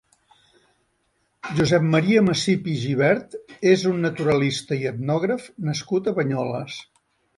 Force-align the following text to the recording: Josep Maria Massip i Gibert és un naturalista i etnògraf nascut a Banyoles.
Josep 1.59 1.83
Maria 1.95 2.23
Massip 2.29 2.69
i 2.75 2.75
Gibert 2.85 3.37
és 3.75 3.87
un 3.93 4.03
naturalista 4.07 4.81
i 4.85 4.89
etnògraf 4.93 5.47
nascut 5.69 6.11
a 6.13 6.19
Banyoles. 6.23 6.81